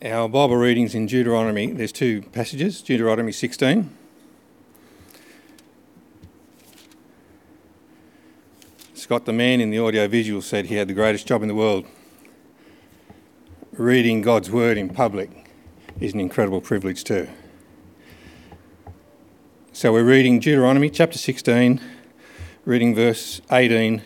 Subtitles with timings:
[0.00, 3.90] Our Bible readings in Deuteronomy, there's two passages Deuteronomy 16.
[8.94, 11.54] Scott, the man in the audio visual, said he had the greatest job in the
[11.54, 11.84] world.
[13.72, 15.50] Reading God's word in public
[15.98, 17.26] is an incredible privilege, too.
[19.72, 21.80] So we're reading Deuteronomy chapter 16,
[22.64, 24.02] reading verse 18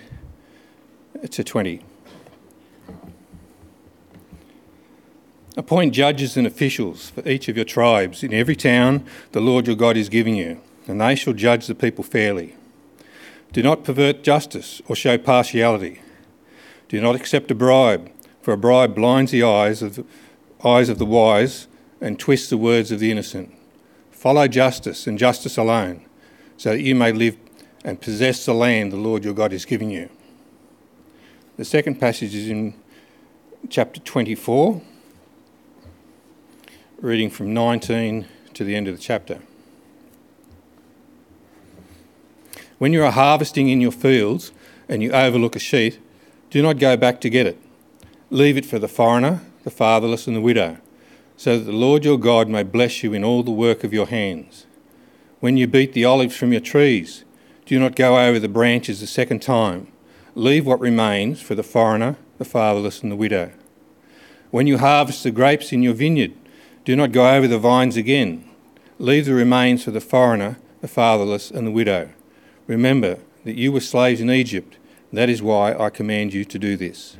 [1.31, 1.85] to 20.
[5.55, 9.77] Appoint judges and officials for each of your tribes in every town the Lord your
[9.77, 12.55] God is giving you, and they shall judge the people fairly.
[13.53, 16.01] Do not pervert justice or show partiality.
[16.89, 18.11] Do not accept a bribe,
[18.41, 20.05] for a bribe blinds the eyes of the,
[20.65, 21.67] eyes of the wise
[22.01, 23.55] and twists the words of the innocent.
[24.11, 26.03] Follow justice and justice alone,
[26.57, 27.37] so that you may live
[27.85, 30.09] and possess the land the Lord your God is giving you.
[31.59, 32.73] The second passage is in
[33.69, 34.81] chapter 24
[37.03, 39.41] reading from 19 to the end of the chapter.
[42.79, 44.53] When you are harvesting in your fields
[44.89, 45.99] and you overlook a sheet,
[46.51, 47.59] do not go back to get it.
[48.31, 50.79] Leave it for the foreigner, the fatherless, and the widow,
[51.37, 54.07] so that the Lord your God may bless you in all the work of your
[54.07, 54.67] hands.
[55.41, 57.25] When you beat the olives from your trees,
[57.67, 59.89] do not go over the branches a second time.
[60.37, 63.51] Leave what remains for the foreigner, the fatherless, and the widow.
[64.53, 66.35] When you harvest the grapes in your vineyard,
[66.85, 68.49] do not go over the vines again.
[68.99, 72.11] Leave the remains for the foreigner, the fatherless, and the widow.
[72.67, 74.77] Remember that you were slaves in Egypt.
[75.13, 77.17] That is why I command you to do this.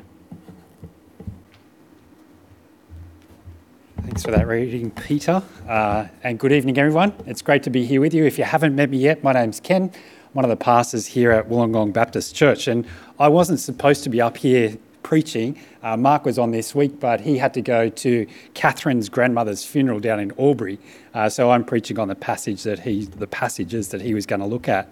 [4.01, 5.41] Thanks for that reading, Peter.
[5.67, 7.13] Uh, and good evening, everyone.
[7.25, 8.25] It's great to be here with you.
[8.25, 9.91] If you haven't met me yet, my name's Ken,
[10.33, 12.67] one of the pastors here at Wollongong Baptist Church.
[12.67, 12.85] And
[13.17, 14.77] I wasn't supposed to be up here
[15.13, 15.55] preaching.
[15.83, 18.25] Uh, Mark was on this week, but he had to go to
[18.55, 20.79] Catherine's grandmother's funeral down in Albury.
[21.13, 24.39] Uh, so I'm preaching on the passage that he, the passages that he was going
[24.39, 24.89] to look at.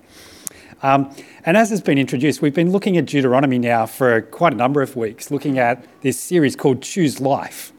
[0.84, 1.12] Um,
[1.44, 4.84] and as has been introduced, we've been looking at Deuteronomy now for quite a number
[4.84, 7.74] of weeks, looking at this series called Choose Life.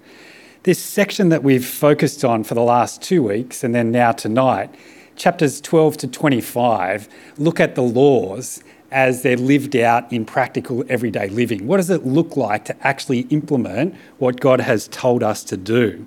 [0.64, 4.74] This section that we've focused on for the last two weeks and then now tonight,
[5.16, 7.08] chapters 12 to 25,
[7.38, 11.66] look at the laws as they're lived out in practical everyday living?
[11.66, 16.06] What does it look like to actually implement what God has told us to do?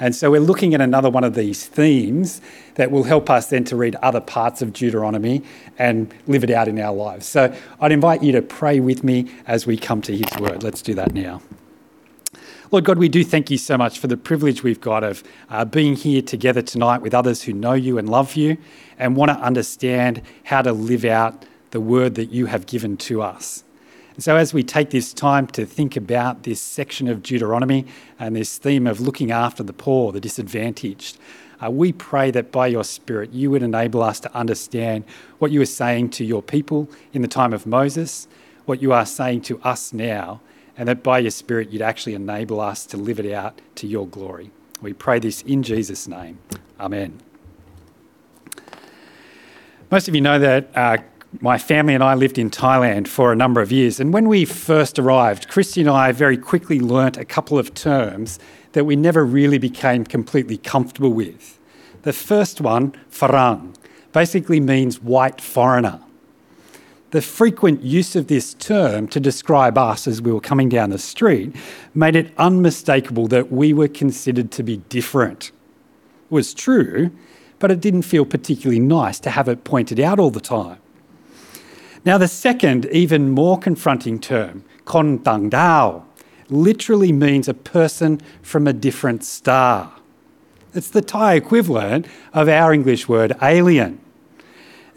[0.00, 2.40] And so we're looking at another one of these themes
[2.74, 5.44] that will help us then to read other parts of Deuteronomy
[5.78, 7.26] and live it out in our lives.
[7.26, 10.64] So I'd invite you to pray with me as we come to His word.
[10.64, 11.40] Let's do that now.
[12.70, 15.66] Lord God, we do thank you so much for the privilege we've got of uh,
[15.66, 18.56] being here together tonight with others who know you and love you
[18.98, 23.20] and want to understand how to live out the word that you have given to
[23.20, 23.64] us.
[24.14, 27.84] And so, as we take this time to think about this section of Deuteronomy
[28.18, 31.18] and this theme of looking after the poor, the disadvantaged,
[31.62, 35.04] uh, we pray that by your Spirit you would enable us to understand
[35.38, 38.26] what you were saying to your people in the time of Moses,
[38.64, 40.40] what you are saying to us now,
[40.76, 44.06] and that by your Spirit you'd actually enable us to live it out to your
[44.06, 44.50] glory.
[44.80, 46.38] We pray this in Jesus' name.
[46.78, 47.20] Amen.
[49.90, 50.98] Most of you know that uh,
[51.40, 54.00] my family and I lived in Thailand for a number of years.
[54.00, 58.38] And when we first arrived, Christy and I very quickly learnt a couple of terms
[58.72, 61.58] that we never really became completely comfortable with.
[62.02, 63.74] The first one, farang,
[64.12, 66.00] basically means white foreigner.
[67.14, 70.98] The frequent use of this term to describe us as we were coming down the
[70.98, 71.54] street
[71.94, 75.52] made it unmistakable that we were considered to be different.
[76.24, 77.12] It was true,
[77.60, 80.78] but it didn't feel particularly nice to have it pointed out all the time.
[82.04, 86.02] Now, the second, even more confronting term, kon tang dao,
[86.48, 89.92] literally means a person from a different star.
[90.74, 94.00] It's the Thai equivalent of our English word alien.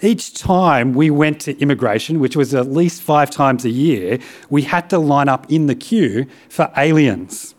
[0.01, 4.19] Each time we went to immigration, which was at least five times a year,
[4.49, 7.55] we had to line up in the queue for aliens.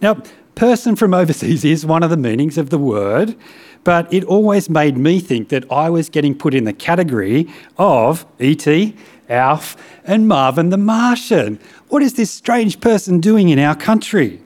[0.00, 0.22] Now,
[0.54, 3.36] person from overseas is one of the meanings of the word,
[3.84, 7.48] but it always made me think that I was getting put in the category
[7.78, 8.96] of E.T.,
[9.28, 11.58] Alf, and Marvin the Martian.
[11.88, 14.40] What is this strange person doing in our country?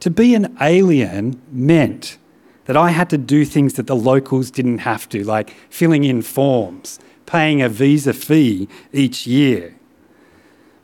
[0.00, 2.18] To be an alien meant
[2.66, 6.22] that I had to do things that the locals didn't have to, like filling in
[6.22, 9.74] forms, paying a visa fee each year.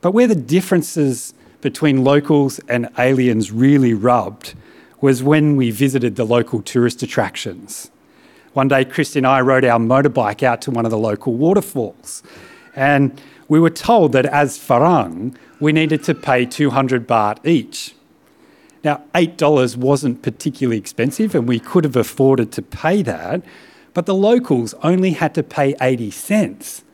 [0.00, 4.54] But where the differences between locals and aliens really rubbed
[5.00, 7.90] was when we visited the local tourist attractions.
[8.52, 12.22] One day, Christy and I rode our motorbike out to one of the local waterfalls,
[12.76, 17.94] and we were told that as Farang, we needed to pay 200 baht each.
[18.84, 23.42] Now, $8 wasn't particularly expensive, and we could have afforded to pay that,
[23.94, 26.84] but the locals only had to pay 80 cents.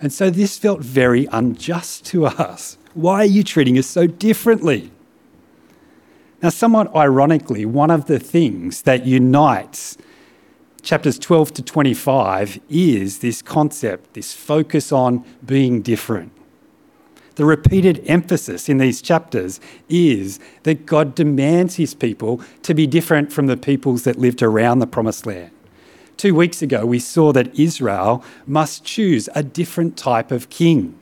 [0.00, 2.76] And so this felt very unjust to us.
[2.94, 4.90] Why are you treating us so differently?
[6.42, 9.96] Now, somewhat ironically, one of the things that unites
[10.82, 16.32] chapters 12 to 25 is this concept, this focus on being different.
[17.38, 23.32] The repeated emphasis in these chapters is that God demands his people to be different
[23.32, 25.52] from the peoples that lived around the promised land.
[26.16, 30.98] Two weeks ago, we saw that Israel must choose a different type of king.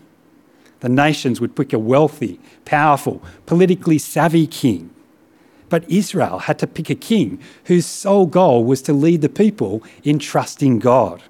[0.81, 4.91] The nations would pick a wealthy, powerful, politically savvy king.
[5.71, 9.83] But Israel had to pick a king whose sole goal was to lead the people
[10.05, 11.23] in trusting God.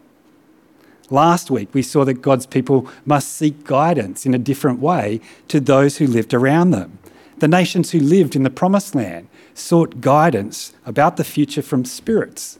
[1.10, 5.60] Last week, we saw that God's people must seek guidance in a different way to
[5.60, 6.98] those who lived around them.
[7.38, 12.58] The nations who lived in the promised land sought guidance about the future from spirits,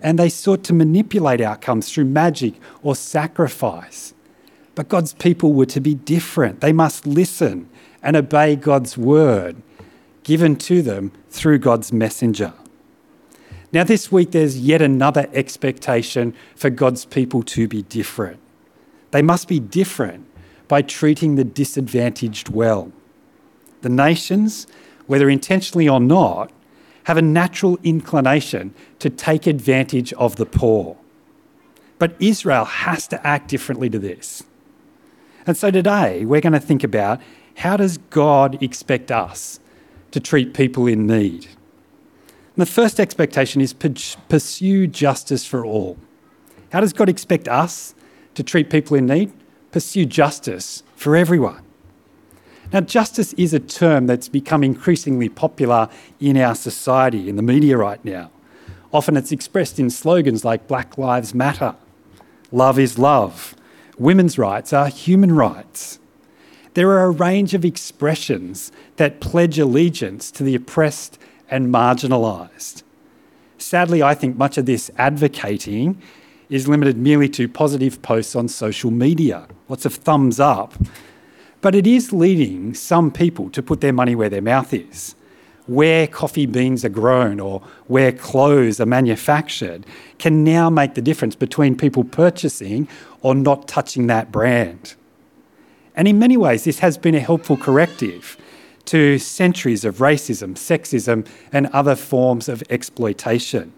[0.00, 4.12] and they sought to manipulate outcomes through magic or sacrifice.
[4.74, 6.60] But God's people were to be different.
[6.60, 7.68] They must listen
[8.02, 9.56] and obey God's word
[10.22, 12.52] given to them through God's messenger.
[13.70, 18.40] Now, this week, there's yet another expectation for God's people to be different.
[19.10, 20.26] They must be different
[20.68, 22.92] by treating the disadvantaged well.
[23.82, 24.66] The nations,
[25.06, 26.50] whether intentionally or not,
[27.04, 30.96] have a natural inclination to take advantage of the poor.
[31.98, 34.42] But Israel has to act differently to this.
[35.46, 37.20] And so today, we're going to think about
[37.56, 39.60] how does God expect us
[40.10, 41.48] to treat people in need?
[42.58, 45.96] And the first expectation is pursue justice for all.
[46.72, 47.94] How does God expect us
[48.34, 49.32] to treat people in need?
[49.70, 51.62] Pursue justice for everyone.
[52.72, 55.88] Now, justice is a term that's become increasingly popular
[56.18, 58.32] in our society, in the media right now.
[58.92, 61.76] Often it's expressed in slogans like Black Lives Matter,
[62.50, 63.54] Love is Love,
[63.98, 66.00] Women's rights are human rights.
[66.74, 71.20] There are a range of expressions that pledge allegiance to the oppressed
[71.50, 72.82] and marginalised.
[73.58, 76.00] Sadly, I think much of this advocating
[76.48, 80.74] is limited merely to positive posts on social media, lots of thumbs up.
[81.60, 85.14] But it is leading some people to put their money where their mouth is.
[85.66, 89.84] Where coffee beans are grown or where clothes are manufactured
[90.18, 92.88] can now make the difference between people purchasing
[93.20, 94.94] or not touching that brand.
[95.94, 98.38] And in many ways, this has been a helpful corrective
[98.88, 103.72] to centuries of racism, sexism, and other forms of exploitation.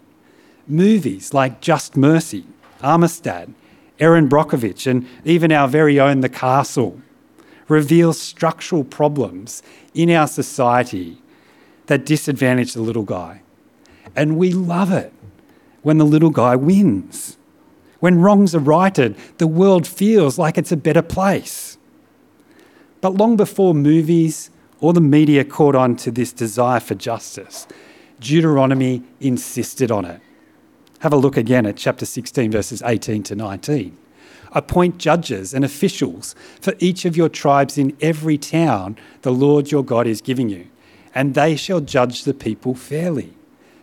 [0.68, 2.44] Movies like Just Mercy,
[2.80, 3.52] Amistad,
[3.98, 7.02] Erin Brockovich, and even our very own The Castle
[7.66, 9.62] reveal structural problems
[9.94, 11.20] in our society
[11.86, 13.42] that disadvantage the little guy.
[14.14, 15.12] And we love it
[15.82, 17.36] when the little guy wins.
[17.98, 21.78] When wrongs are righted, the world feels like it's a better place.
[23.00, 27.66] But long before movies, or the media caught on to this desire for justice.
[28.20, 30.20] Deuteronomy insisted on it.
[31.00, 33.96] Have a look again at chapter 16, verses 18 to 19.
[34.52, 39.84] Appoint judges and officials for each of your tribes in every town the Lord your
[39.84, 40.68] God is giving you,
[41.14, 43.34] and they shall judge the people fairly.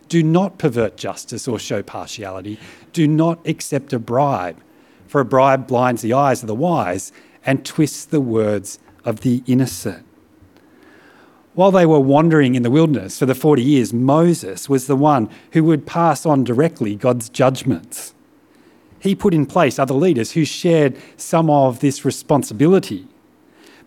[0.08, 2.58] Do not pervert justice or show partiality.
[2.92, 4.62] Do not accept a bribe,
[5.06, 7.12] for a bribe blinds the eyes of the wise
[7.44, 10.07] and twists the words of the innocent.
[11.58, 15.28] While they were wandering in the wilderness for the 40 years, Moses was the one
[15.54, 18.14] who would pass on directly God's judgments.
[19.00, 23.08] He put in place other leaders who shared some of this responsibility.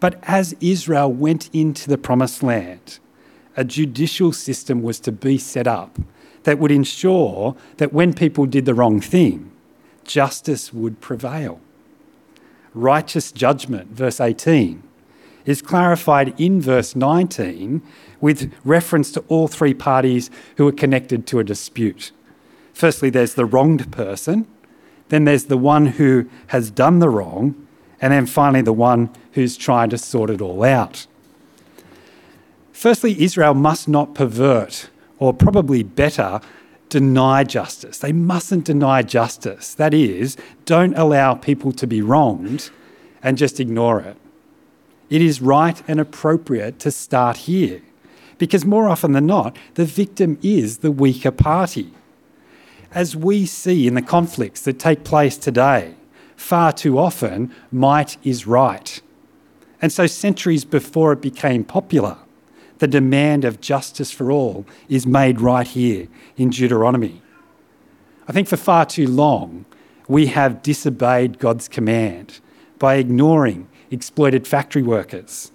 [0.01, 2.99] But as Israel went into the promised land,
[3.55, 5.97] a judicial system was to be set up
[6.43, 9.49] that would ensure that when people did the wrong thing,
[10.03, 11.61] justice would prevail.
[12.73, 14.83] Righteous judgment, verse 18
[15.45, 17.81] is clarified in verse 19
[18.19, 22.12] with reference to all three parties who are connected to a dispute.
[22.74, 24.48] Firstly, there's the wronged person,
[25.10, 27.67] then there's the one who has done the wrong,
[28.00, 31.05] and then finally, the one who's trying to sort it all out.
[32.71, 36.41] Firstly, Israel must not pervert, or probably better,
[36.89, 38.00] deny justice.
[38.00, 39.75] They mustn't deny justice.
[39.75, 42.71] That is, don't allow people to be wronged
[43.21, 44.17] and just ignore it
[45.12, 47.82] it is right and appropriate to start here.
[48.38, 51.94] Because more often than not, the victim is the weaker party.
[52.94, 55.96] As we see in the conflicts that take place today,
[56.38, 59.01] far too often, might is right.
[59.82, 62.18] And so, centuries before it became popular,
[62.80, 67.22] the demand of justice for all is made right here in Deuteronomy.
[68.30, 69.65] I think for far too long,
[70.08, 72.39] we have disobeyed God's command
[72.80, 75.51] by ignoring exploited factory workers,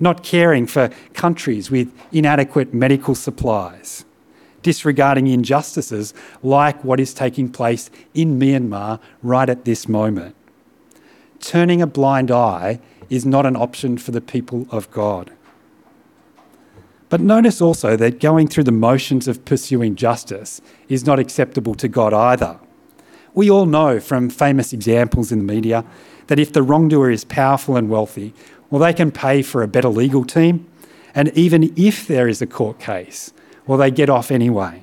[0.00, 4.04] not caring for countries with inadequate medical supplies,
[4.62, 10.34] disregarding injustices like what is taking place in Myanmar right at this moment.
[11.38, 15.30] Turning a blind eye is not an option for the people of God.
[17.10, 21.86] But notice also that going through the motions of pursuing justice is not acceptable to
[21.86, 22.58] God either.
[23.34, 25.84] We all know from famous examples in the media
[26.26, 28.34] that if the wrongdoer is powerful and wealthy,
[28.70, 30.66] well, they can pay for a better legal team.
[31.14, 33.32] And even if there is a court case,
[33.66, 34.82] well, they get off anyway.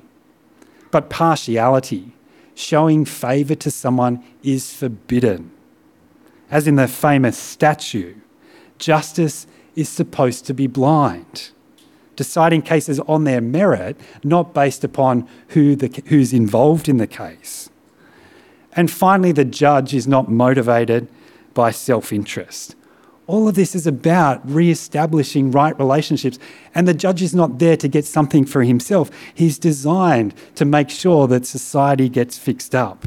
[0.90, 2.12] But partiality,
[2.54, 5.50] showing favour to someone, is forbidden.
[6.50, 8.14] As in the famous statue,
[8.78, 11.50] justice is supposed to be blind,
[12.16, 17.70] deciding cases on their merit, not based upon who the, who's involved in the case.
[18.74, 21.08] And finally, the judge is not motivated
[21.54, 22.74] by self interest.
[23.26, 26.38] All of this is about re establishing right relationships,
[26.74, 29.10] and the judge is not there to get something for himself.
[29.34, 33.06] He's designed to make sure that society gets fixed up.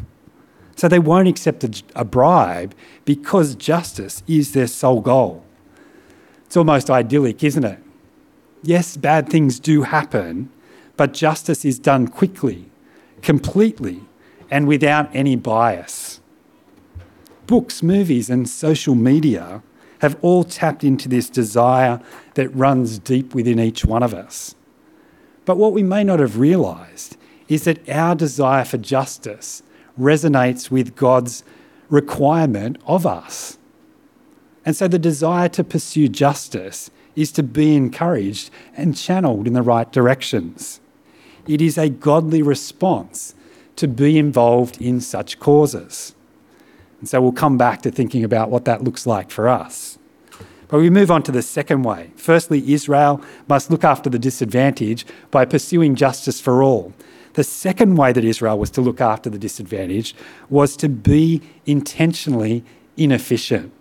[0.76, 2.74] So they won't accept a, a bribe
[3.06, 5.46] because justice is their sole goal.
[6.46, 7.80] It's almost idyllic, isn't it?
[8.64, 10.50] Yes, bad things do happen,
[10.98, 12.70] but justice is done quickly,
[13.22, 14.02] completely,
[14.50, 16.20] and without any bias.
[17.48, 19.62] Books, movies, and social media
[20.00, 22.02] have all tapped into this desire
[22.34, 24.56] that runs deep within each one of us.
[25.46, 29.62] But what we may not have realised is that our desire for justice
[30.00, 31.44] resonates with God's
[31.90, 33.58] requirement of us.
[34.66, 39.62] And so the desire to pursue justice is to be encouraged and channeled in the
[39.62, 40.82] right directions.
[41.48, 43.36] It is a godly response
[43.76, 46.15] to be involved in such causes.
[47.00, 49.98] And so we'll come back to thinking about what that looks like for us.
[50.68, 52.12] But we move on to the second way.
[52.16, 56.94] Firstly, Israel must look after the disadvantaged by pursuing justice for all.
[57.34, 60.16] The second way that Israel was to look after the disadvantaged
[60.50, 62.64] was to be intentionally
[62.98, 63.72] inefficient.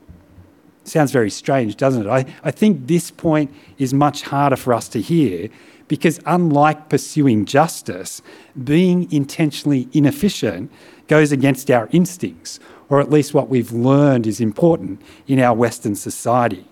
[0.83, 2.11] Sounds very strange, doesn't it?
[2.11, 5.49] I, I think this point is much harder for us to hear
[5.89, 8.23] because, unlike pursuing justice,
[8.63, 10.71] being intentionally inefficient
[11.09, 15.95] goes against our instincts, or at least what we've learned is important in our Western
[15.95, 16.67] society.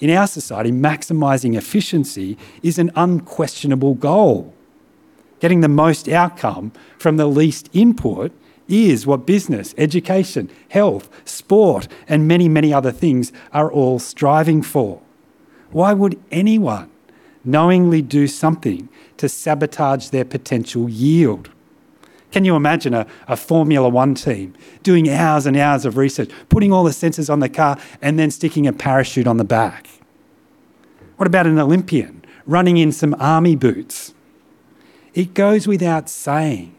[0.00, 4.52] In our society, maximising efficiency is an unquestionable goal.
[5.40, 8.32] Getting the most outcome from the least input
[8.68, 15.00] is what business, education, health, sport, and many, many other things are all striving for.
[15.70, 16.91] Why would anyone
[17.44, 21.50] knowingly do something to sabotage their potential yield?
[22.30, 26.72] Can you imagine a, a, Formula One team doing hours and hours of research, putting
[26.72, 29.86] all the sensors on the car, and then sticking a parachute on the back?
[31.16, 34.14] What about an Olympian running in some army boots?
[35.14, 36.74] It goes without saying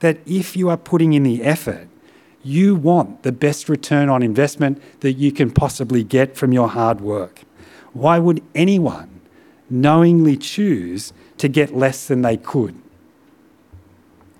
[0.00, 1.88] that if you are putting in the effort,
[2.44, 7.00] you want the best return on investment that you can possibly get from your hard
[7.00, 7.42] work.
[7.92, 9.11] Why would anyone
[9.72, 12.80] knowingly choose to get less than they could?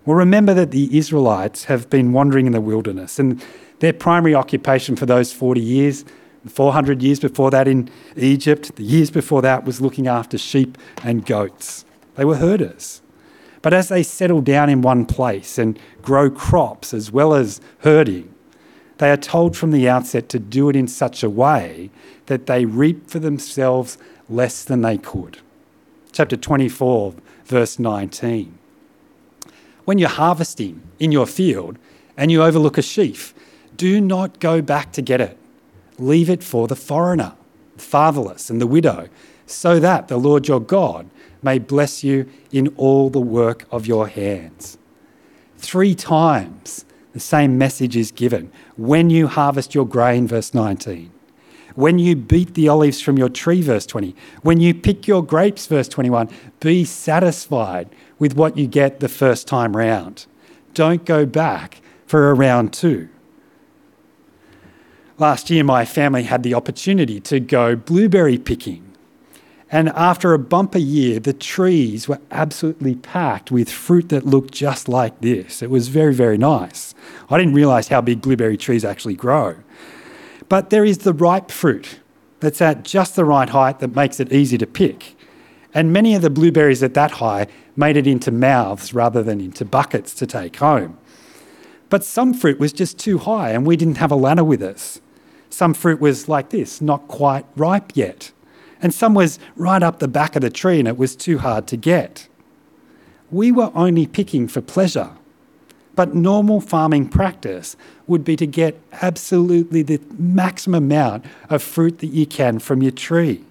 [0.05, 3.43] Well, remember that the Israelites have been wandering in the wilderness, and
[3.79, 6.05] their primary occupation for those 40 years,
[6.49, 11.25] 400 years before that in Egypt, the years before that was looking after sheep and
[11.25, 11.85] goats.
[12.17, 13.01] They were herders.
[13.63, 18.35] But as they settle down in one place and grow crops as well as herding,
[18.99, 21.91] they are told from the outset to do it in such a way
[22.27, 23.99] that they reap for themselves
[24.29, 25.39] less than they could.
[26.13, 27.15] Chapter 24,
[27.45, 28.59] verse 19
[29.85, 31.79] when you're harvesting in your field
[32.17, 33.35] and you overlook a sheaf,
[33.77, 35.37] do not go back to get it.
[35.99, 37.35] Leave it for the foreigner,
[37.77, 39.09] the fatherless, and the widow,
[39.47, 41.11] so that the Lord your God
[41.43, 44.79] may bless you in all the work of your hands.
[45.59, 51.11] Three times the same message is given when you harvest your grain, verse 19.
[51.75, 54.15] When you beat the olives from your tree, verse 20.
[54.43, 56.29] When you pick your grapes, verse 21.
[56.61, 57.89] Be satisfied
[58.19, 60.27] with what you get the first time round.
[60.75, 63.09] Don't go back for a round two.
[65.19, 68.93] Last year, my family had the opportunity to go blueberry picking.
[69.71, 74.87] And after a bumper year, the trees were absolutely packed with fruit that looked just
[74.87, 75.63] like this.
[75.63, 76.95] It was very, very nice.
[77.31, 79.57] I didn't realize how big blueberry trees actually grow.
[80.53, 82.01] But there is the ripe fruit
[82.41, 85.17] that's at just the right height that makes it easy to pick.
[85.73, 89.65] And many of the blueberries at that high made it into mouths rather than into
[89.65, 90.99] buckets to take home.
[91.89, 95.01] But some fruit was just too high and we didn't have a ladder with us.
[95.49, 98.31] Some fruit was like this, not quite ripe yet.
[98.83, 101.67] And some was right up the back of the tree and it was too hard
[101.69, 102.29] to get.
[103.31, 105.13] We were only picking for pleasure.
[105.95, 112.07] But normal farming practice would be to get absolutely the maximum amount of fruit that
[112.09, 113.45] you can from your tree.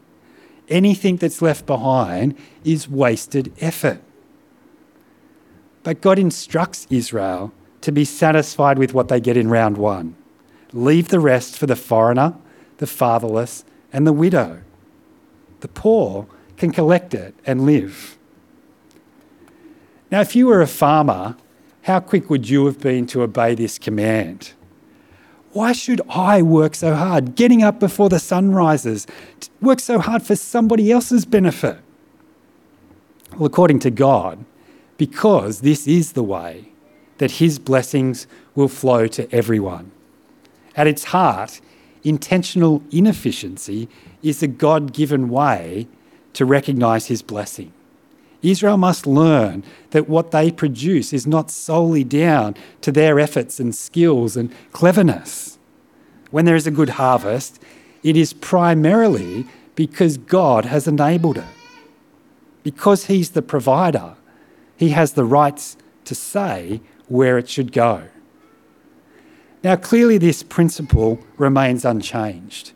[0.68, 4.02] Anything that's left behind is wasted effort.
[5.84, 10.16] But God instructs Israel to be satisfied with what they get in round one.
[10.74, 12.36] Leave the rest for the foreigner,
[12.78, 14.62] the fatherless, and the widow.
[15.60, 18.18] The poor can collect it and live.
[20.12, 21.36] Now, if you were a farmer,
[21.84, 24.54] how quick would you have been to obey this command?
[25.54, 29.06] Why should I work so hard, getting up before the sun rises,
[29.62, 31.80] work so hard for somebody else's benefit?
[33.36, 34.46] Well, according to God,
[34.98, 36.72] because this is the way
[37.18, 39.92] that His blessings will flow to everyone.
[40.76, 41.60] At its heart,
[42.04, 43.90] intentional inefficiency
[44.22, 45.88] is a God given way
[46.34, 47.74] to recognize His blessing.
[48.44, 53.76] Israel must learn that what they produce is not solely down to their efforts and
[53.76, 55.60] skills and cleverness.
[56.32, 57.62] When there is a good harvest,
[58.04, 59.46] it is primarily
[59.76, 61.44] because God has enabled it.
[62.64, 64.16] Because He's the provider,
[64.76, 68.04] He has the rights to say where it should go.
[69.64, 72.72] Now, clearly, this principle remains unchanged.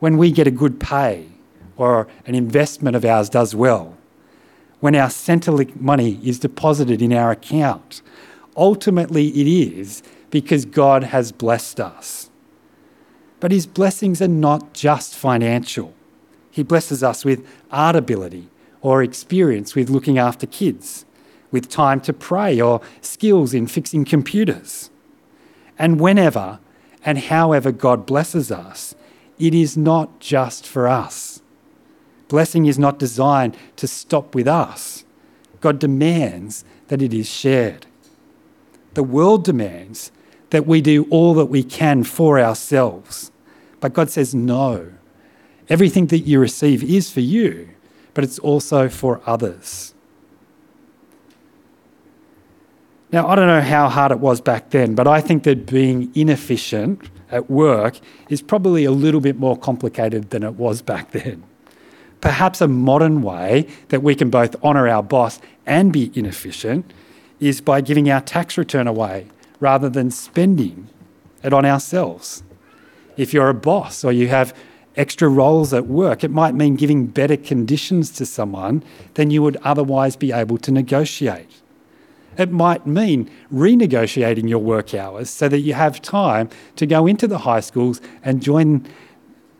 [0.00, 1.28] When we get a good pay
[1.76, 3.96] or an investment of ours does well,
[4.80, 8.02] when our Centrelink money is deposited in our account.
[8.56, 12.30] Ultimately, it is because God has blessed us.
[13.40, 15.94] But His blessings are not just financial.
[16.50, 18.48] He blesses us with art ability
[18.80, 21.04] or experience with looking after kids,
[21.50, 24.90] with time to pray or skills in fixing computers.
[25.78, 26.58] And whenever
[27.04, 28.94] and however God blesses us,
[29.38, 31.42] it is not just for us.
[32.28, 35.04] Blessing is not designed to stop with us.
[35.60, 37.86] God demands that it is shared.
[38.94, 40.10] The world demands
[40.50, 43.30] that we do all that we can for ourselves.
[43.80, 44.92] But God says, no.
[45.68, 47.68] Everything that you receive is for you,
[48.14, 49.94] but it's also for others.
[53.12, 56.10] Now, I don't know how hard it was back then, but I think that being
[56.14, 61.44] inefficient at work is probably a little bit more complicated than it was back then.
[62.20, 66.92] Perhaps a modern way that we can both honour our boss and be inefficient
[67.40, 69.26] is by giving our tax return away
[69.60, 70.88] rather than spending
[71.42, 72.42] it on ourselves.
[73.16, 74.54] If you're a boss or you have
[74.96, 78.82] extra roles at work, it might mean giving better conditions to someone
[79.14, 81.62] than you would otherwise be able to negotiate.
[82.38, 87.26] It might mean renegotiating your work hours so that you have time to go into
[87.26, 88.86] the high schools and join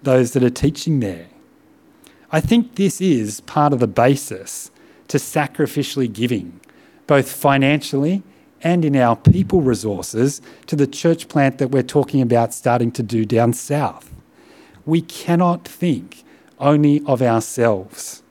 [0.02, 1.26] those that are teaching there.
[2.32, 4.70] I think this is part of the basis
[5.08, 6.60] to sacrificially giving,
[7.06, 8.22] both financially
[8.62, 13.02] and in our people resources, to the church plant that we're talking about starting to
[13.02, 14.12] do down south.
[14.84, 16.24] We cannot think
[16.58, 18.22] only of ourselves.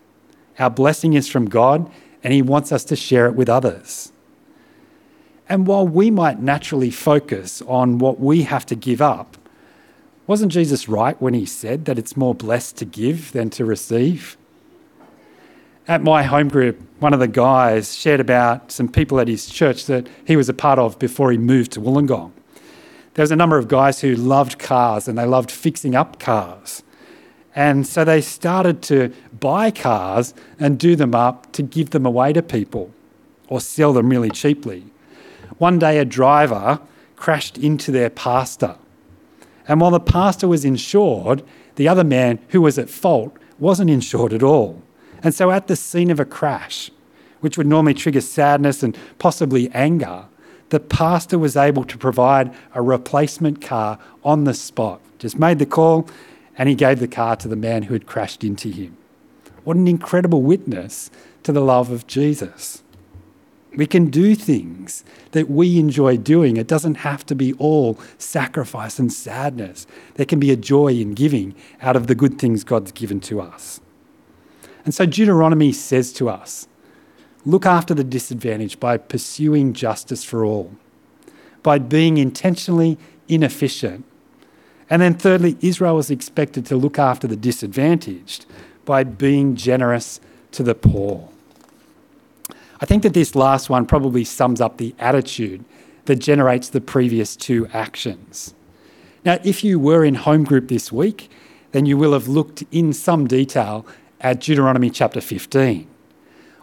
[0.60, 1.90] Our blessing is from God,
[2.24, 4.12] and He wants us to share it with others.
[5.48, 9.38] And while we might naturally focus on what we have to give up,
[10.28, 14.38] wasn't Jesus right when he said that it's more blessed to give than to receive?
[15.88, 19.86] At my home group, one of the guys shared about some people at his church
[19.86, 22.32] that he was a part of before he moved to Wollongong.
[23.14, 26.82] There was a number of guys who loved cars and they loved fixing up cars.
[27.56, 32.34] And so they started to buy cars and do them up to give them away
[32.34, 32.92] to people
[33.48, 34.86] or sell them really cheaply.
[35.60, 36.82] One day, a driver
[37.16, 38.76] crashed into their pastor
[39.68, 41.44] and while the pastor was insured,
[41.76, 44.82] the other man who was at fault wasn't insured at all.
[45.24, 46.92] And so, at the scene of a crash,
[47.40, 50.26] which would normally trigger sadness and possibly anger,
[50.70, 55.02] the pastor was able to provide a replacement car on the spot.
[55.20, 56.08] Just made the call
[56.58, 58.98] and he gave the car to the man who had crashed into him.
[59.64, 61.12] What an incredible witness
[61.44, 62.82] to the love of Jesus.
[63.76, 66.58] We can do things that we enjoy doing.
[66.58, 69.86] It doesn't have to be all sacrifice and sadness.
[70.16, 73.42] There can be a joy in giving out of the good things God's given to
[73.42, 73.82] us.
[74.86, 76.68] And so Deuteronomy says to us
[77.46, 80.72] look after the disadvantaged by pursuing justice for all,
[81.62, 84.04] by being intentionally inefficient.
[84.90, 88.46] And then, thirdly, Israel was expected to look after the disadvantaged
[88.86, 90.20] by being generous
[90.52, 91.30] to the poor.
[92.82, 95.64] I think that this last one probably sums up the attitude
[96.06, 98.54] that generates the previous two actions.
[99.24, 101.30] Now, if you were in home group this week,
[101.72, 103.86] then you will have looked in some detail
[104.22, 105.88] at Deuteronomy chapter 15.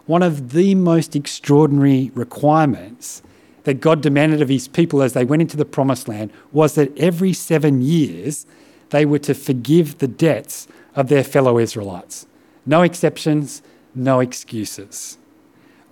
[0.05, 3.21] One of the most extraordinary requirements
[3.63, 6.97] that God demanded of his people as they went into the promised land was that
[6.97, 8.45] every seven years
[8.89, 12.27] they were to forgive the debts of their fellow Israelites.
[12.65, 13.61] No exceptions,
[13.95, 15.17] no excuses.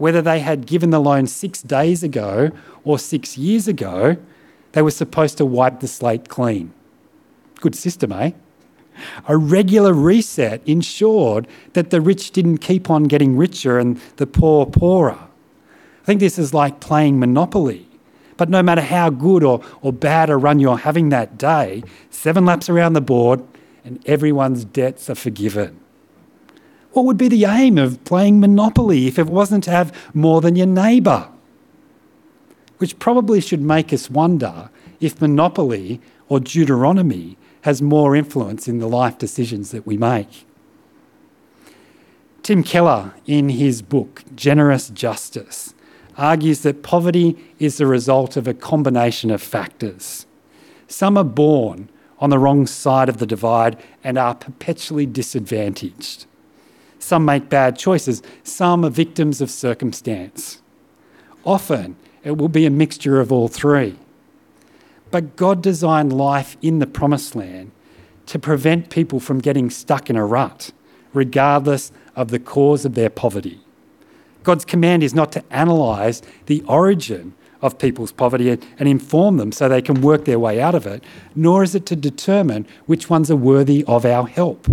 [0.02, 2.50] Whether they had given the loan six days ago
[2.84, 4.18] or six years ago,
[4.72, 6.74] they were supposed to wipe the slate clean.
[7.60, 8.32] Good system, eh?
[9.28, 14.66] A regular reset ensured that the rich didn't keep on getting richer and the poor
[14.66, 15.20] poorer.
[16.02, 17.88] I think this is like playing Monopoly.
[18.38, 22.44] But no matter how good or, or bad a run you're having that day, seven
[22.44, 23.44] laps around the board
[23.86, 25.80] and everyone's debts are forgiven.
[26.94, 30.56] What would be the aim of playing Monopoly if it wasn't to have more than
[30.56, 31.30] your neighbour?
[32.80, 38.90] Which probably should make us wonder if Monopoly or Deuteronomy has more influence in the
[38.90, 40.46] life decisions that we make.
[42.44, 45.74] Tim Keller, in his book Generous Justice,
[46.18, 50.26] argues that poverty is the result of a combination of factors.
[50.88, 56.26] Some are born on the wrong side of the divide and are perpetually disadvantaged.
[57.02, 60.62] Some make bad choices, some are victims of circumstance.
[61.44, 63.98] Often, it will be a mixture of all three.
[65.10, 67.72] But God designed life in the promised land
[68.28, 70.72] to prevent people from getting stuck in a rut,
[71.12, 73.60] regardless of the cause of their poverty.
[74.44, 77.34] God's command is not to analyse the origin
[77.64, 81.04] of people's poverty and inform them so they can work their way out of it,
[81.34, 84.68] nor is it to determine which ones are worthy of our help.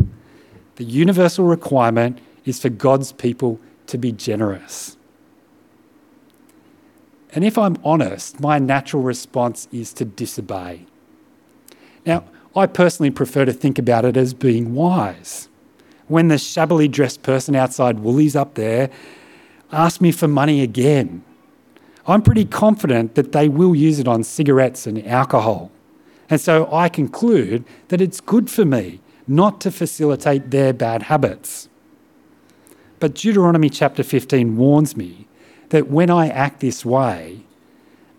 [0.79, 4.97] The universal requirement is for God's people to be generous.
[7.33, 10.87] And if I'm honest, my natural response is to disobey.
[12.07, 12.23] Now,
[12.55, 15.49] I personally prefer to think about it as being wise.
[16.07, 18.88] When the shabbily dressed person outside Woolies up there
[19.73, 21.25] asks me for money again,
[22.07, 25.73] I'm pretty confident that they will use it on cigarettes and alcohol.
[26.31, 31.69] And so I conclude that it's good for me not to facilitate their bad habits.
[32.99, 35.29] But Deuteronomy chapter 15 warns me
[35.69, 37.43] that when I act this way,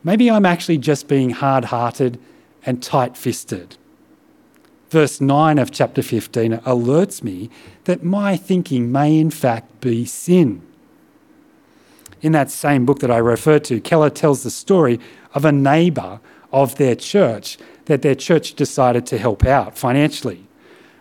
[0.03, 2.19] maybe I'm actually just being hard hearted
[2.65, 3.77] and tight fisted.
[4.89, 7.49] Verse 9 of chapter 15 alerts me
[7.83, 10.61] that my thinking may in fact be sin.
[12.21, 14.99] In that same book that I refer to, Keller tells the story
[15.33, 16.19] of a neighbour
[16.51, 20.48] of their church that their church decided to help out financially.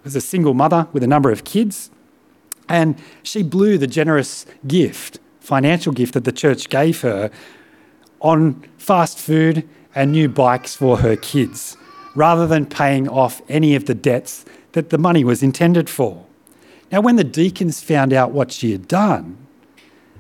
[0.09, 1.91] Was a single mother with a number of kids,
[2.67, 7.31] and she blew the generous gift financial gift that the church gave her
[8.21, 11.77] on fast food and new bikes for her kids,
[12.15, 16.25] rather than paying off any of the debts that the money was intended for.
[16.91, 19.37] Now, when the deacons found out what she had done,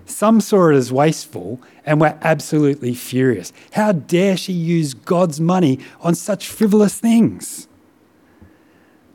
[0.05, 3.55] some saw it as wasteful and were absolutely furious.
[3.72, 7.67] How dare she use God's money on such frivolous things?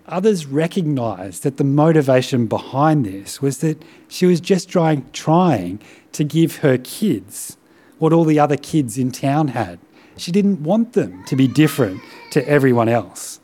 [0.07, 5.79] Others recognised that the motivation behind this was that she was just trying, trying
[6.11, 7.57] to give her kids
[7.99, 9.79] what all the other kids in town had.
[10.17, 13.39] She didn't want them to be different to everyone else.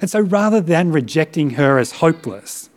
[0.00, 2.70] And so rather than rejecting her as hopeless,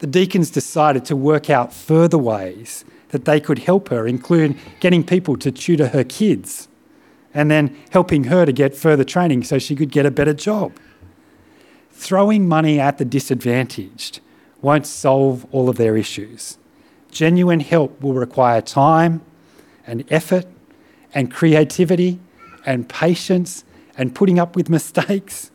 [0.00, 5.02] the deacons decided to work out further ways that they could help her, including getting
[5.02, 6.68] people to tutor her kids
[7.32, 10.72] and then helping her to get further training so she could get a better job
[11.98, 14.20] throwing money at the disadvantaged
[14.62, 16.56] won't solve all of their issues.
[17.10, 19.20] Genuine help will require time
[19.84, 20.46] and effort
[21.12, 22.20] and creativity
[22.64, 23.64] and patience
[23.96, 25.50] and putting up with mistakes.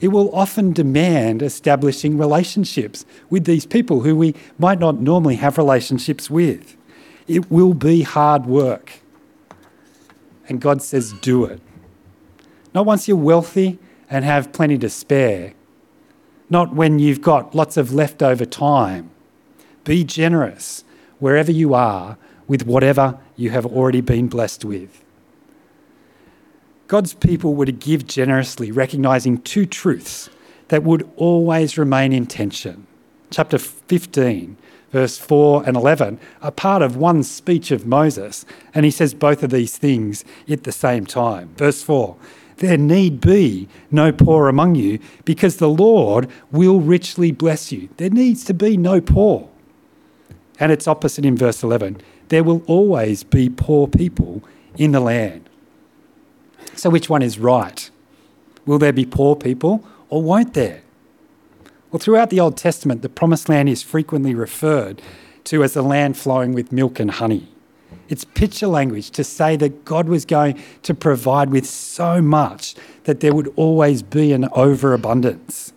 [0.00, 5.58] It will often demand establishing relationships with these people who we might not normally have
[5.58, 6.74] relationships with.
[7.28, 9.00] It will be hard work.
[10.48, 11.60] And God says, do it.
[12.74, 15.52] Not once you're wealthy and have plenty to spare,
[16.48, 19.10] not when you've got lots of leftover time.
[19.84, 20.84] Be generous
[21.18, 25.02] wherever you are with whatever you have already been blessed with.
[26.88, 30.30] God's people were to give generously, recognizing two truths
[30.68, 32.86] that would always remain in tension.
[33.30, 34.56] Chapter 15,
[34.92, 39.42] verse 4 and 11, are part of one speech of Moses, and he says both
[39.42, 41.50] of these things at the same time.
[41.56, 42.16] Verse 4
[42.56, 47.88] there need be no poor among you, because the Lord will richly bless you.
[47.96, 49.48] There needs to be no poor.
[50.58, 54.42] And its opposite in verse 11 there will always be poor people
[54.76, 55.48] in the land.
[56.74, 57.88] So, which one is right?
[58.66, 60.82] Will there be poor people or won't there?
[61.90, 65.00] Well, throughout the Old Testament, the promised land is frequently referred
[65.44, 67.48] to as the land flowing with milk and honey.
[68.08, 73.20] It's picture language to say that God was going to provide with so much that
[73.20, 75.72] there would always be an overabundance.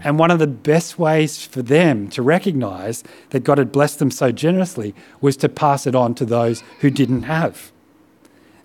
[0.00, 4.10] And one of the best ways for them to recognize that God had blessed them
[4.10, 7.72] so generously was to pass it on to those who didn't have.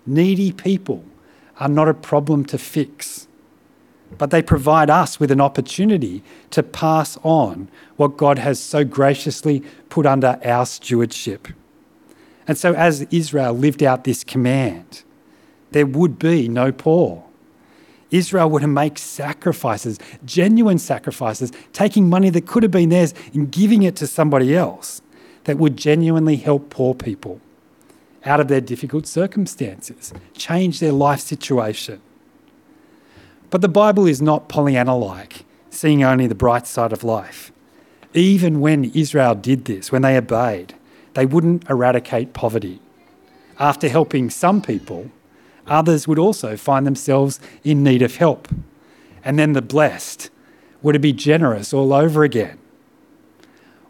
[0.04, 1.04] Needy people
[1.58, 3.28] are not a problem to fix,
[4.18, 9.60] but they provide us with an opportunity to pass on what God has so graciously
[9.88, 11.48] put under our stewardship.
[12.46, 15.02] And so, as Israel lived out this command,
[15.70, 17.24] there would be no poor.
[18.10, 23.82] Israel would make sacrifices, genuine sacrifices, taking money that could have been theirs and giving
[23.82, 25.00] it to somebody else
[25.44, 27.40] that would genuinely help poor people
[28.24, 32.00] out of their difficult circumstances, change their life situation.
[33.50, 37.50] But the Bible is not Pollyanna like, seeing only the bright side of life.
[38.14, 40.74] Even when Israel did this, when they obeyed,
[41.14, 42.80] they wouldn't eradicate poverty.
[43.58, 45.10] After helping some people,
[45.66, 48.48] others would also find themselves in need of help.
[49.24, 50.30] And then the blessed
[50.92, 52.58] to be generous all over again.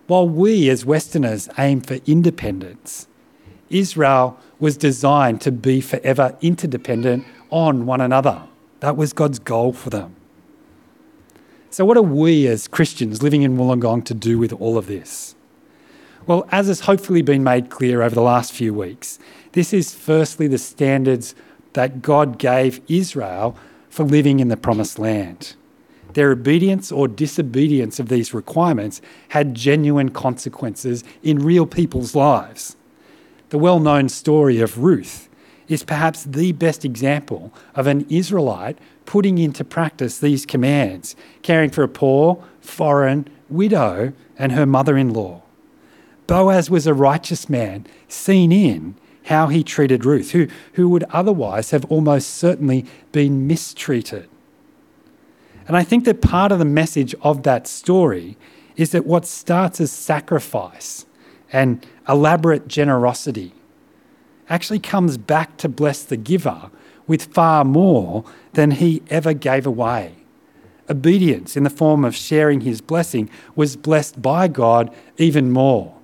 [0.07, 3.09] While we as Westerners aim for independence,
[3.71, 8.43] Israel was designed to be forever interdependent on one another.
[8.81, 10.17] That was God's goal for them.
[11.71, 15.35] So, what are we as Christians living in Wollongong to do with all of this?
[16.27, 19.19] Well, as has hopefully been made clear over the last few weeks,
[19.53, 21.35] this is firstly the standards
[21.73, 23.57] that God gave Israel
[23.89, 25.57] for living in the promised land.
[26.15, 32.77] Their obedience or disobedience of these requirements had genuine consequences in real people's lives.
[33.49, 35.29] The well known story of Ruth
[35.67, 41.83] is perhaps the best example of an Israelite putting into practice these commands, caring for
[41.83, 45.43] a poor, foreign widow and her mother in law.
[46.33, 51.73] Boaz was a righteous man, seen in how he treated Ruth, who, who would otherwise
[51.73, 54.31] have almost certainly been mistreated.
[55.69, 58.39] And I think that part of the message of that story
[58.77, 61.05] is that what starts as sacrifice
[61.53, 63.53] and elaborate generosity
[64.49, 66.71] actually comes back to bless the giver
[67.07, 70.15] with far more than he ever gave away.
[70.89, 75.99] Obedience in the form of sharing his blessing was blessed by God even more.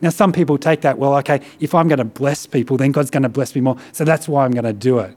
[0.00, 3.10] Now, some people take that, well, okay, if I'm going to bless people, then God's
[3.10, 3.76] going to bless me more.
[3.92, 5.16] So that's why I'm going to do it.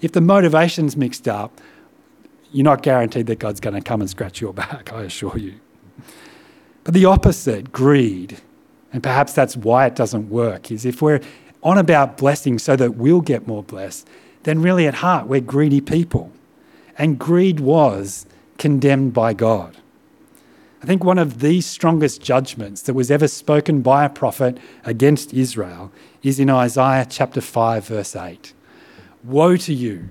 [0.00, 1.60] If the motivation's mixed up,
[2.52, 5.54] you're not guaranteed that God's going to come and scratch your back, I assure you.
[6.84, 8.40] But the opposite, greed,
[8.92, 11.20] and perhaps that's why it doesn't work, is if we're
[11.62, 14.08] on about blessing so that we'll get more blessed,
[14.44, 16.32] then really at heart, we're greedy people.
[16.96, 18.26] And greed was
[18.58, 19.76] condemned by God.
[20.82, 25.34] I think one of the strongest judgments that was ever spoken by a prophet against
[25.34, 28.54] Israel is in Isaiah chapter 5, verse 8.
[29.22, 30.08] Woe to you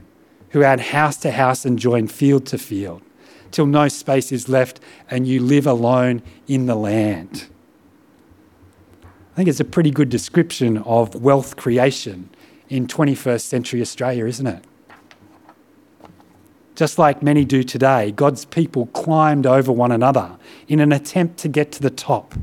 [0.52, 3.02] who add house to house and join field to field,
[3.50, 4.80] till no space is left
[5.10, 7.48] and you live alone in the land.
[9.34, 12.30] I think it's a pretty good description of wealth creation
[12.68, 14.64] in 21st century Australia, isn't it?
[16.80, 20.38] Just like many do today, God's people climbed over one another
[20.70, 22.36] in an attempt to get to the top.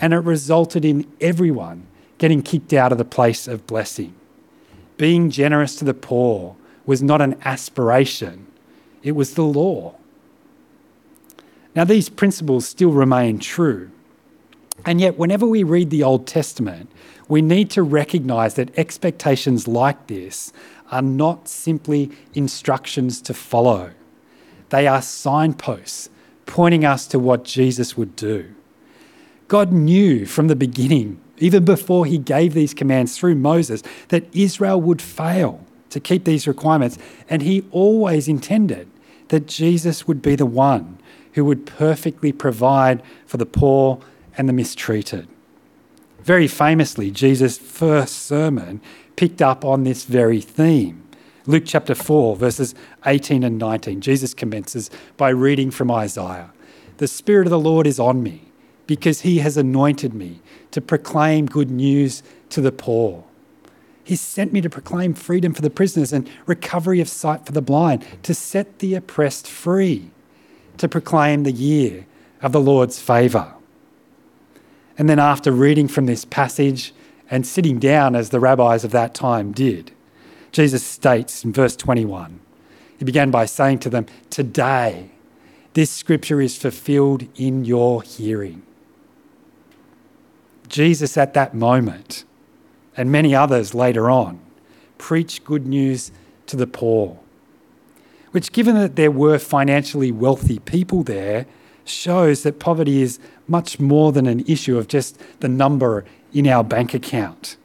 [0.00, 1.86] And it resulted in everyone
[2.18, 4.12] getting kicked out of the place of blessing.
[4.96, 8.48] Being generous to the poor was not an aspiration,
[9.04, 9.94] it was the law.
[11.76, 13.92] Now, these principles still remain true.
[14.84, 16.90] And yet, whenever we read the Old Testament,
[17.28, 20.52] we need to recognize that expectations like this
[20.94, 23.90] are not simply instructions to follow,
[24.68, 26.08] they are signposts
[26.46, 28.54] pointing us to what Jesus would do.
[29.48, 34.80] God knew from the beginning, even before he gave these commands through Moses, that Israel
[34.80, 36.96] would fail to keep these requirements,
[37.28, 38.88] and he always intended
[39.28, 40.98] that Jesus would be the one
[41.32, 43.98] who would perfectly provide for the poor
[44.38, 45.26] and the mistreated.
[46.22, 48.80] Very famously, Jesus' first sermon
[49.16, 51.02] picked up on this very theme.
[51.46, 52.74] Luke chapter 4, verses
[53.04, 54.00] 18 and 19.
[54.00, 56.50] Jesus commences by reading from Isaiah
[56.96, 58.50] The Spirit of the Lord is on me,
[58.86, 63.24] because he has anointed me to proclaim good news to the poor.
[64.02, 67.62] He sent me to proclaim freedom for the prisoners and recovery of sight for the
[67.62, 70.10] blind, to set the oppressed free,
[70.78, 72.06] to proclaim the year
[72.42, 73.54] of the Lord's favour.
[74.96, 76.94] And then, after reading from this passage
[77.30, 79.92] and sitting down as the rabbis of that time did,
[80.52, 82.40] Jesus states in verse 21
[82.98, 85.10] He began by saying to them, Today,
[85.74, 88.62] this scripture is fulfilled in your hearing.
[90.68, 92.24] Jesus, at that moment,
[92.96, 94.40] and many others later on,
[94.98, 96.12] preached good news
[96.46, 97.18] to the poor,
[98.30, 101.46] which, given that there were financially wealthy people there,
[101.84, 106.62] shows that poverty is much more than an issue of just the number in our
[106.62, 107.56] bank account.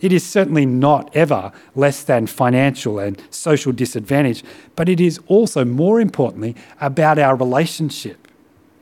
[0.00, 4.44] It is certainly not ever less than financial and social disadvantage,
[4.76, 8.28] but it is also, more importantly, about our relationship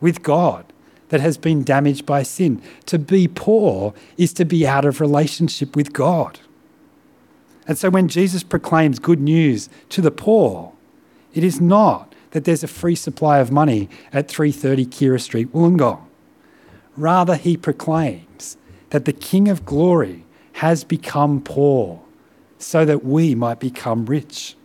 [0.01, 0.73] with God
[1.09, 2.61] that has been damaged by sin.
[2.87, 6.41] To be poor is to be out of relationship with God.
[7.67, 10.73] And so when Jesus proclaims good news to the poor,
[11.35, 16.03] it is not that there's a free supply of money at 330 Keira Street, Wollongong.
[16.97, 18.57] Rather, he proclaims
[18.91, 22.01] that the King of Glory has become poor
[22.59, 24.57] so that we might become rich.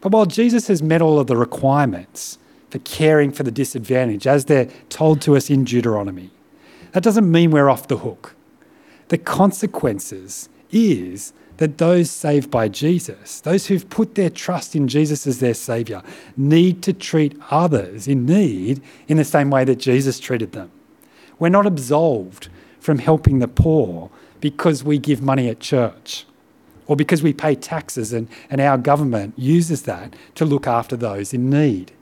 [0.00, 4.44] But while Jesus has met all of the requirements for caring for the disadvantaged, as
[4.44, 6.30] they're told to us in Deuteronomy,
[6.92, 8.34] that doesn't mean we're off the hook.
[9.08, 15.26] The consequences is that those saved by Jesus, those who've put their trust in Jesus
[15.26, 16.02] as their Saviour,
[16.36, 20.70] need to treat others in need in the same way that Jesus treated them.
[21.44, 22.48] We're not absolved
[22.80, 24.08] from helping the poor
[24.40, 26.24] because we give money at church
[26.86, 31.34] or because we pay taxes and, and our government uses that to look after those
[31.34, 31.92] in need.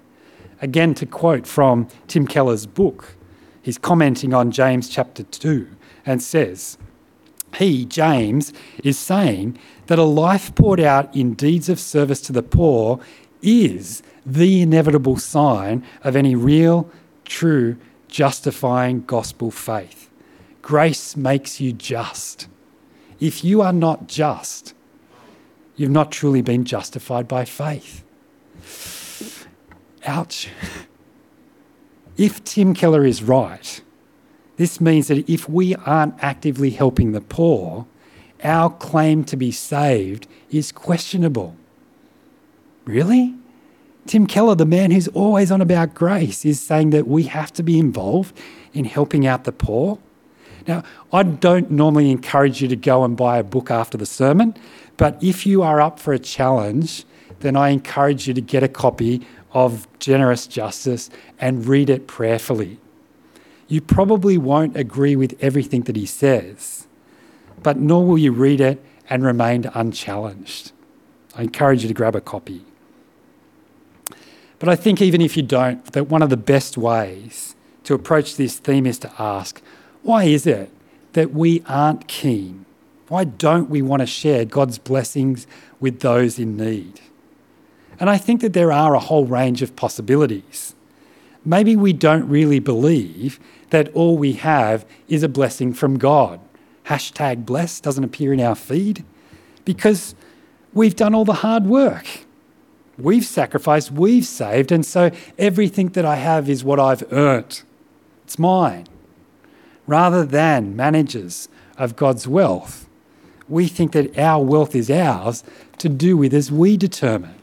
[0.61, 3.17] Again, to quote from Tim Keller's book,
[3.63, 5.67] he's commenting on James chapter 2
[6.07, 6.79] and says,
[7.57, 8.53] He, James,
[8.85, 13.01] is saying that a life poured out in deeds of service to the poor
[13.43, 16.89] is the inevitable sign of any real,
[17.25, 17.77] true,
[18.13, 20.11] justifying gospel faith.
[20.61, 22.47] Grace makes you just.
[23.19, 24.75] If you are not just,
[25.77, 28.05] you've not truly been justified by faith.
[30.07, 30.51] Ouch.
[32.19, 33.81] If Tim Keller is right,
[34.57, 37.87] this means that if we aren't actively helping the poor,
[38.45, 41.57] our claim to be saved is questionable.
[42.85, 43.35] Really?
[44.07, 47.63] Tim Keller, the man who's always on about grace, is saying that we have to
[47.63, 48.37] be involved
[48.73, 49.99] in helping out the poor?
[50.67, 54.57] Now, I don't normally encourage you to go and buy a book after the sermon,
[54.97, 57.05] but if you are up for a challenge,
[57.41, 62.79] then I encourage you to get a copy of Generous Justice and read it prayerfully.
[63.69, 66.87] You probably won't agree with everything that he says,
[67.63, 70.73] but nor will you read it and remain unchallenged.
[71.35, 72.65] I encourage you to grab a copy.
[74.63, 78.37] But I think even if you don't, that one of the best ways to approach
[78.37, 79.61] this theme is to ask,
[80.03, 80.71] why is it
[81.15, 82.65] that we aren't keen?
[83.09, 85.49] Why don't we want to share God's blessings
[85.81, 87.01] with those in need?
[87.99, 90.77] And I think that there are a whole range of possibilities.
[91.45, 96.39] Maybe we don't really believe that all we have is a blessing from God.
[96.87, 99.05] Hashtag blessed doesn't appear in our feed
[99.65, 100.15] because
[100.73, 102.07] we've done all the hard work.
[103.03, 107.63] We've sacrificed, we've saved, and so everything that I have is what I've earned.
[108.25, 108.87] It's mine
[109.87, 112.89] rather than managers of God's wealth,
[113.49, 115.45] we think that our wealth is ours
[115.79, 117.35] to do with as we determine.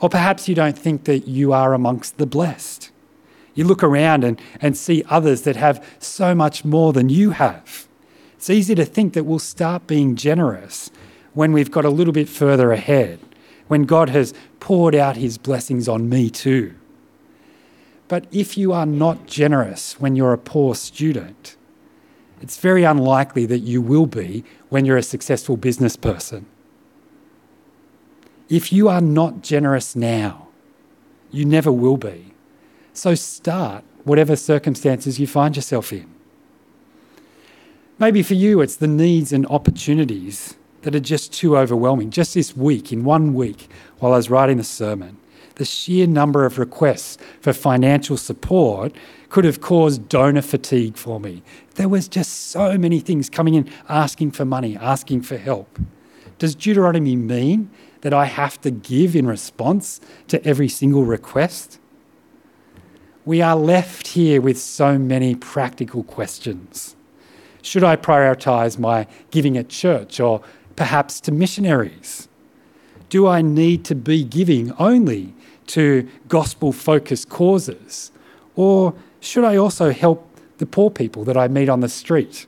[0.00, 2.90] Or perhaps you don't think that you are amongst the blessed.
[3.54, 7.88] You look around and, and see others that have so much more than you have.
[8.34, 10.90] It's easy to think that we'll start being generous
[11.32, 13.18] when we've got a little bit further ahead,
[13.68, 16.74] when God has poured out his blessings on me too.
[18.08, 21.56] But if you are not generous when you're a poor student,
[22.40, 26.46] it's very unlikely that you will be when you're a successful business person.
[28.48, 30.48] If you are not generous now,
[31.32, 32.32] you never will be.
[32.92, 36.08] So start whatever circumstances you find yourself in.
[37.98, 40.54] Maybe for you, it's the needs and opportunities
[40.86, 42.10] that are just too overwhelming.
[42.10, 43.68] Just this week, in one week,
[43.98, 45.16] while I was writing the sermon,
[45.56, 48.94] the sheer number of requests for financial support
[49.28, 51.42] could have caused donor fatigue for me.
[51.74, 55.76] There was just so many things coming in asking for money, asking for help.
[56.38, 57.68] Does Deuteronomy mean
[58.02, 61.80] that I have to give in response to every single request?
[63.24, 66.94] We are left here with so many practical questions.
[67.60, 70.42] Should I prioritize my giving at church or
[70.76, 72.28] perhaps to missionaries?
[73.08, 75.34] Do I need to be giving only
[75.68, 78.10] to gospel focused causes?
[78.54, 82.46] Or should I also help the poor people that I meet on the street?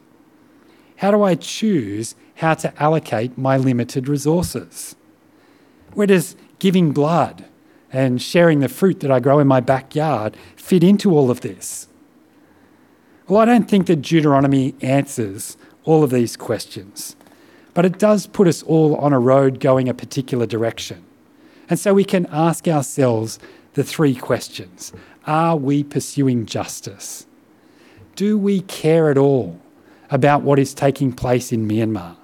[0.97, 4.97] How do I choose how to allocate my limited resources?
[5.95, 7.45] Where does giving blood
[7.93, 11.89] and sharing the fruit that I grow in my backyard fit into all of this?
[13.27, 17.17] Well, I don't think that Deuteronomy answers all of these questions,
[17.79, 21.01] but it does put us all on a road going a particular direction.
[21.71, 23.39] And so we can ask ourselves
[23.75, 24.93] the three questions
[25.29, 27.25] Are we pursuing justice?
[28.17, 29.61] Do we care at all
[30.11, 32.17] about what is taking place in Myanmar?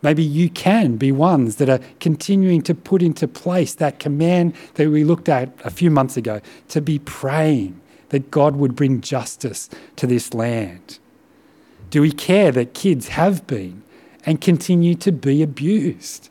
[0.00, 4.88] Maybe you can be ones that are continuing to put into place that command that
[4.88, 9.68] we looked at a few months ago to be praying that God would bring justice
[9.96, 10.98] to this land.
[11.90, 13.82] Do we care that kids have been
[14.26, 16.28] and continue to be abused?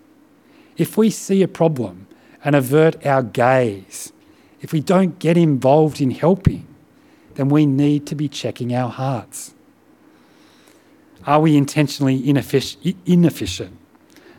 [0.78, 2.08] If we see a problem
[2.44, 4.12] and avert our gaze,
[4.62, 6.68] if we don't get involved in helping,
[7.36, 9.54] then we need to be checking our hearts.
[11.26, 13.78] Are we intentionally inefficient?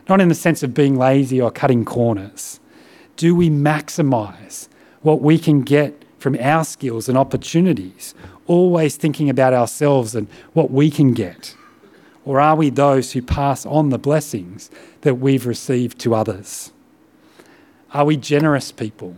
[0.07, 2.59] Not in the sense of being lazy or cutting corners.
[3.15, 4.67] Do we maximize
[5.01, 8.13] what we can get from our skills and opportunities,
[8.45, 11.55] always thinking about ourselves and what we can get?
[12.25, 14.69] Or are we those who pass on the blessings
[15.01, 16.73] that we've received to others?
[17.93, 19.15] Are we generous people?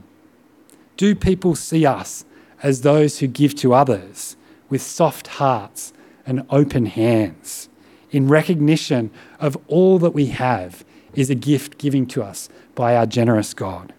[0.97, 2.25] Do people see us
[2.61, 4.35] as those who give to others
[4.69, 5.93] with soft hearts
[6.25, 7.69] and open hands,
[8.11, 10.83] in recognition of all that we have
[11.13, 13.93] is a gift given to us by our generous God.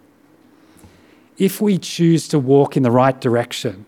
[1.37, 3.85] If we choose to walk in the right direction,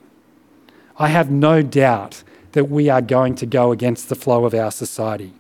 [0.98, 2.24] I have no doubt
[2.54, 5.34] that we are going to go against the flow of our society.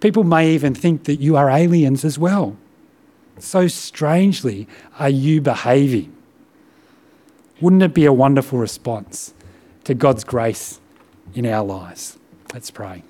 [0.00, 2.56] People may even think that you are aliens as well.
[3.38, 4.66] So strangely
[4.98, 6.14] are you behaving.
[7.60, 9.34] Wouldn't it be a wonderful response
[9.84, 10.80] to God's grace
[11.34, 12.18] in our lives?
[12.52, 13.02] Let's pray.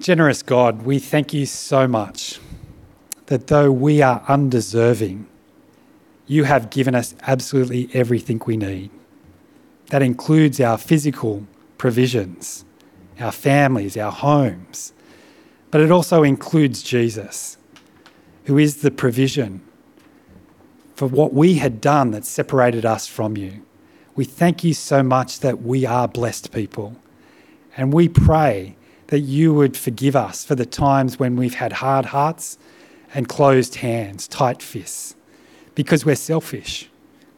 [0.00, 2.38] Generous God, we thank you so much
[3.26, 5.26] that though we are undeserving,
[6.26, 8.90] you have given us absolutely everything we need.
[9.88, 11.46] That includes our physical
[11.78, 12.64] provisions,
[13.20, 14.92] our families, our homes,
[15.70, 17.58] but it also includes Jesus,
[18.44, 19.60] who is the provision
[20.94, 23.64] for what we had done that separated us from you.
[24.14, 26.96] We thank you so much that we are blessed people.
[27.76, 28.76] And we pray
[29.08, 32.56] that you would forgive us for the times when we've had hard hearts
[33.12, 35.16] and closed hands, tight fists,
[35.74, 36.88] because we're selfish.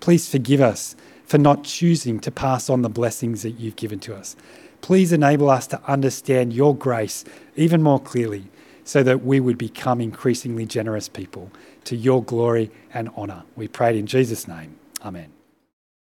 [0.00, 0.94] Please forgive us
[1.26, 4.36] for not choosing to pass on the blessings that you've given to us.
[4.80, 7.24] Please enable us to understand your grace
[7.56, 8.46] even more clearly
[8.84, 11.50] so that we would become increasingly generous people
[11.84, 13.42] to your glory and honour.
[13.56, 14.76] We pray it in Jesus' name.
[15.04, 15.35] Amen.